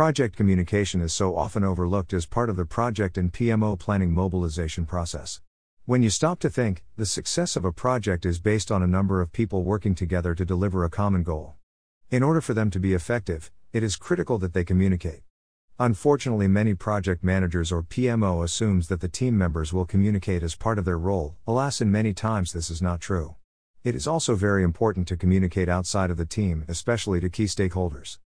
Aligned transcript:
Project 0.00 0.34
communication 0.34 1.02
is 1.02 1.12
so 1.12 1.36
often 1.36 1.62
overlooked 1.62 2.14
as 2.14 2.24
part 2.24 2.48
of 2.48 2.56
the 2.56 2.64
project 2.64 3.18
and 3.18 3.30
PMO 3.30 3.78
planning 3.78 4.14
mobilization 4.14 4.86
process. 4.86 5.42
When 5.84 6.02
you 6.02 6.08
stop 6.08 6.38
to 6.38 6.48
think, 6.48 6.84
the 6.96 7.04
success 7.04 7.54
of 7.54 7.66
a 7.66 7.70
project 7.70 8.24
is 8.24 8.40
based 8.40 8.72
on 8.72 8.82
a 8.82 8.86
number 8.86 9.20
of 9.20 9.30
people 9.30 9.62
working 9.62 9.94
together 9.94 10.34
to 10.34 10.44
deliver 10.46 10.84
a 10.84 10.88
common 10.88 11.22
goal. 11.22 11.56
In 12.10 12.22
order 12.22 12.40
for 12.40 12.54
them 12.54 12.70
to 12.70 12.80
be 12.80 12.94
effective, 12.94 13.50
it 13.74 13.82
is 13.82 13.96
critical 13.96 14.38
that 14.38 14.54
they 14.54 14.64
communicate. 14.64 15.20
Unfortunately, 15.78 16.48
many 16.48 16.72
project 16.72 17.22
managers 17.22 17.70
or 17.70 17.82
PMO 17.82 18.42
assumes 18.42 18.88
that 18.88 19.02
the 19.02 19.08
team 19.08 19.36
members 19.36 19.74
will 19.74 19.84
communicate 19.84 20.42
as 20.42 20.54
part 20.54 20.78
of 20.78 20.86
their 20.86 20.98
role. 20.98 21.36
Alas, 21.46 21.82
in 21.82 21.92
many 21.92 22.14
times 22.14 22.54
this 22.54 22.70
is 22.70 22.80
not 22.80 23.02
true. 23.02 23.36
It 23.84 23.94
is 23.94 24.06
also 24.06 24.34
very 24.34 24.62
important 24.62 25.06
to 25.08 25.16
communicate 25.18 25.68
outside 25.68 26.10
of 26.10 26.16
the 26.16 26.24
team, 26.24 26.64
especially 26.68 27.20
to 27.20 27.28
key 27.28 27.44
stakeholders. 27.44 28.16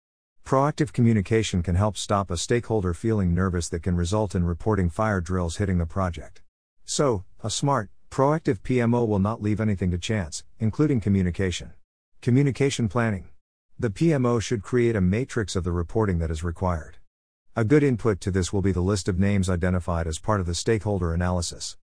Proactive 0.45 0.93
communication 0.93 1.63
can 1.63 1.75
help 1.75 1.97
stop 1.97 2.31
a 2.31 2.37
stakeholder 2.37 2.93
feeling 2.93 3.35
nervous 3.35 3.67
that 3.71 3.83
can 3.83 3.97
result 3.97 4.35
in 4.35 4.45
reporting 4.45 4.91
fire 4.91 5.23
drills 5.23 5.57
hitting 5.57 5.79
the 5.79 5.87
project. 5.87 6.43
So, 6.85 7.25
a 7.43 7.49
smart, 7.49 7.89
proactive 8.11 8.61
PMO 8.61 9.09
will 9.09 9.19
not 9.19 9.41
leave 9.41 9.59
anything 9.59 9.91
to 9.91 9.97
chance, 9.97 10.45
including 10.61 11.01
communication. 11.01 11.73
Communication 12.21 12.91
planning. 12.91 13.29
The 13.79 13.89
PMO 13.89 14.39
should 14.43 14.63
create 14.63 14.95
a 14.95 15.01
matrix 15.01 15.57
of 15.57 15.65
the 15.65 15.73
reporting 15.73 16.19
that 16.19 16.31
is 16.31 16.45
required. 16.45 16.99
A 17.57 17.65
good 17.65 17.83
input 17.83 18.21
to 18.21 18.31
this 18.31 18.53
will 18.53 18.63
be 18.63 18.73
the 18.73 18.83
list 18.83 19.09
of 19.09 19.19
names 19.19 19.49
identified 19.49 20.07
as 20.07 20.19
part 20.19 20.41
of 20.41 20.47
the 20.47 20.55
stakeholder 20.55 21.15
analysis. 21.15 21.79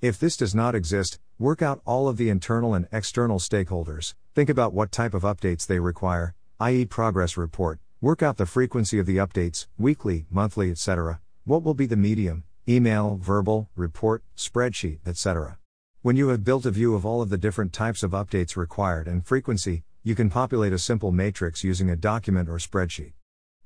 If 0.00 0.18
this 0.18 0.38
does 0.38 0.54
not 0.54 0.74
exist, 0.74 1.18
work 1.38 1.60
out 1.60 1.82
all 1.84 2.08
of 2.08 2.16
the 2.16 2.30
internal 2.30 2.72
and 2.72 2.88
external 2.90 3.38
stakeholders, 3.38 4.14
think 4.34 4.48
about 4.48 4.72
what 4.72 4.90
type 4.90 5.12
of 5.12 5.22
updates 5.22 5.66
they 5.66 5.80
require, 5.80 6.34
i.e., 6.60 6.86
progress 6.86 7.36
report, 7.36 7.78
work 8.06 8.22
out 8.22 8.36
the 8.36 8.46
frequency 8.46 9.00
of 9.00 9.06
the 9.06 9.16
updates, 9.16 9.66
weekly, 9.76 10.26
monthly, 10.30 10.70
etc., 10.70 11.20
what 11.44 11.64
will 11.64 11.74
be 11.74 11.86
the 11.86 11.96
medium, 11.96 12.44
email, 12.68 13.18
verbal, 13.20 13.68
report, 13.74 14.22
spreadsheet, 14.36 15.00
etc. 15.04 15.58
When 16.02 16.14
you 16.14 16.28
have 16.28 16.44
built 16.44 16.66
a 16.66 16.70
view 16.70 16.94
of 16.94 17.04
all 17.04 17.20
of 17.20 17.30
the 17.30 17.36
different 17.36 17.72
types 17.72 18.04
of 18.04 18.12
updates 18.12 18.56
required 18.56 19.08
and 19.08 19.26
frequency, 19.26 19.82
you 20.04 20.14
can 20.14 20.30
populate 20.30 20.72
a 20.72 20.78
simple 20.78 21.10
matrix 21.10 21.64
using 21.64 21.90
a 21.90 21.96
document 21.96 22.48
or 22.48 22.58
spreadsheet. 22.58 23.14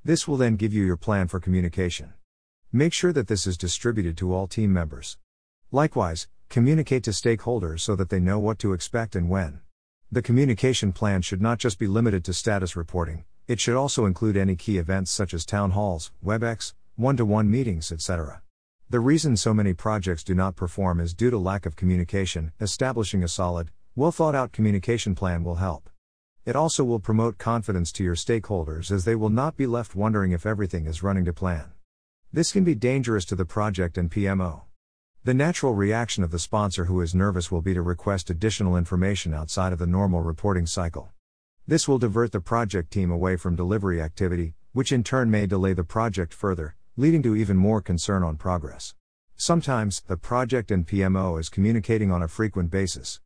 This 0.02 0.26
will 0.26 0.38
then 0.38 0.56
give 0.56 0.72
you 0.72 0.86
your 0.86 0.96
plan 0.96 1.28
for 1.28 1.38
communication. 1.38 2.14
Make 2.72 2.94
sure 2.94 3.12
that 3.12 3.28
this 3.28 3.46
is 3.46 3.58
distributed 3.58 4.16
to 4.16 4.32
all 4.32 4.46
team 4.46 4.72
members. 4.72 5.18
Likewise, 5.70 6.28
communicate 6.48 7.04
to 7.04 7.10
stakeholders 7.10 7.80
so 7.80 7.94
that 7.94 8.08
they 8.08 8.20
know 8.20 8.38
what 8.38 8.58
to 8.60 8.72
expect 8.72 9.14
and 9.14 9.28
when. 9.28 9.60
The 10.10 10.22
communication 10.22 10.92
plan 10.92 11.20
should 11.20 11.42
not 11.42 11.58
just 11.58 11.78
be 11.78 11.86
limited 11.86 12.24
to 12.24 12.32
status 12.32 12.74
reporting, 12.74 13.24
it 13.50 13.58
should 13.58 13.74
also 13.74 14.06
include 14.06 14.36
any 14.36 14.54
key 14.54 14.78
events 14.78 15.10
such 15.10 15.34
as 15.34 15.44
town 15.44 15.72
halls, 15.72 16.12
WebEx, 16.24 16.72
one 16.94 17.16
to 17.16 17.24
one 17.24 17.50
meetings, 17.50 17.90
etc. 17.90 18.42
The 18.88 19.00
reason 19.00 19.36
so 19.36 19.52
many 19.52 19.74
projects 19.74 20.22
do 20.22 20.36
not 20.36 20.54
perform 20.54 21.00
is 21.00 21.14
due 21.14 21.30
to 21.30 21.36
lack 21.36 21.66
of 21.66 21.74
communication. 21.74 22.52
Establishing 22.60 23.24
a 23.24 23.28
solid, 23.28 23.72
well 23.96 24.12
thought 24.12 24.36
out 24.36 24.52
communication 24.52 25.16
plan 25.16 25.42
will 25.42 25.56
help. 25.56 25.90
It 26.46 26.54
also 26.54 26.84
will 26.84 27.00
promote 27.00 27.38
confidence 27.38 27.90
to 27.94 28.04
your 28.04 28.14
stakeholders 28.14 28.92
as 28.92 29.04
they 29.04 29.16
will 29.16 29.30
not 29.30 29.56
be 29.56 29.66
left 29.66 29.96
wondering 29.96 30.30
if 30.30 30.46
everything 30.46 30.86
is 30.86 31.02
running 31.02 31.24
to 31.24 31.32
plan. 31.32 31.72
This 32.32 32.52
can 32.52 32.62
be 32.62 32.76
dangerous 32.76 33.24
to 33.24 33.34
the 33.34 33.44
project 33.44 33.98
and 33.98 34.08
PMO. 34.08 34.62
The 35.24 35.34
natural 35.34 35.74
reaction 35.74 36.22
of 36.22 36.30
the 36.30 36.38
sponsor 36.38 36.84
who 36.84 37.00
is 37.00 37.16
nervous 37.16 37.50
will 37.50 37.62
be 37.62 37.74
to 37.74 37.82
request 37.82 38.30
additional 38.30 38.76
information 38.76 39.34
outside 39.34 39.72
of 39.72 39.80
the 39.80 39.88
normal 39.88 40.20
reporting 40.20 40.66
cycle. 40.66 41.10
This 41.70 41.86
will 41.86 41.98
divert 41.98 42.32
the 42.32 42.40
project 42.40 42.90
team 42.90 43.12
away 43.12 43.36
from 43.36 43.54
delivery 43.54 44.02
activity, 44.02 44.54
which 44.72 44.90
in 44.90 45.04
turn 45.04 45.30
may 45.30 45.46
delay 45.46 45.72
the 45.72 45.84
project 45.84 46.34
further, 46.34 46.74
leading 46.96 47.22
to 47.22 47.36
even 47.36 47.56
more 47.56 47.80
concern 47.80 48.24
on 48.24 48.36
progress. 48.38 48.96
Sometimes, 49.36 50.02
the 50.08 50.16
project 50.16 50.72
and 50.72 50.84
PMO 50.84 51.38
is 51.38 51.48
communicating 51.48 52.10
on 52.10 52.24
a 52.24 52.26
frequent 52.26 52.72
basis. 52.72 53.20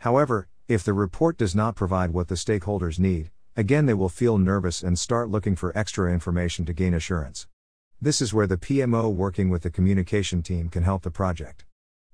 However, 0.00 0.46
if 0.68 0.84
the 0.84 0.92
report 0.92 1.38
does 1.38 1.54
not 1.54 1.74
provide 1.74 2.10
what 2.10 2.28
the 2.28 2.34
stakeholders 2.34 2.98
need, 2.98 3.30
again 3.56 3.86
they 3.86 3.94
will 3.94 4.10
feel 4.10 4.36
nervous 4.36 4.82
and 4.82 4.98
start 4.98 5.30
looking 5.30 5.56
for 5.56 5.72
extra 5.74 6.12
information 6.12 6.66
to 6.66 6.74
gain 6.74 6.92
assurance. 6.92 7.48
This 7.98 8.20
is 8.20 8.34
where 8.34 8.46
the 8.46 8.58
PMO 8.58 9.10
working 9.10 9.48
with 9.48 9.62
the 9.62 9.70
communication 9.70 10.42
team 10.42 10.68
can 10.68 10.82
help 10.82 11.00
the 11.00 11.10
project. 11.10 11.64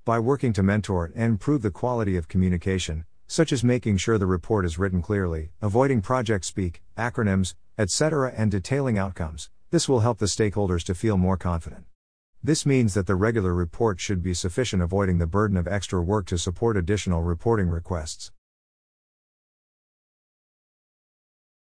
By 0.04 0.21
working 0.21 0.53
to 0.53 0.62
mentor 0.62 1.10
and 1.16 1.32
improve 1.32 1.62
the 1.62 1.72
quality 1.72 2.16
of 2.16 2.28
communication, 2.28 3.04
such 3.32 3.50
as 3.50 3.65
making 3.65 3.97
sure 3.97 4.19
the 4.19 4.26
report 4.26 4.62
is 4.62 4.78
written 4.78 5.00
clearly, 5.00 5.53
avoiding 5.62 6.03
project 6.03 6.44
speak, 6.44 6.82
acronyms, 6.98 7.54
etc., 7.78 8.31
and 8.37 8.50
detailing 8.50 8.98
outcomes, 8.98 9.48
this 9.70 9.88
will 9.88 10.00
help 10.00 10.19
the 10.19 10.26
stakeholders 10.26 10.84
to 10.84 10.94
feel 10.94 11.16
more 11.16 11.38
confident. 11.38 11.82
This 12.44 12.66
means 12.66 12.92
that 12.92 13.06
the 13.06 13.15
regular 13.15 13.54
report 13.54 14.00
should 14.00 14.22
be 14.22 14.34
sufficient, 14.34 14.82
avoiding 14.82 15.16
the 15.16 15.26
burden 15.26 15.56
of 15.56 15.66
extra 15.66 16.03
work 16.03 16.26
to 16.26 16.37
support 16.37 16.76
additional 16.76 17.22
reporting 17.22 17.71
requests. 17.71 18.32